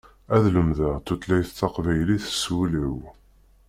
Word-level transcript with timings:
Ad 0.35 0.43
lemdeɣ 0.53 0.95
tutlayt 1.05 1.49
taqbaylit 1.59 2.25
s 2.41 2.43
wul-iw. 2.53 2.97